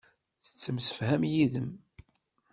[0.43, 1.69] Tettemsefham yid-m.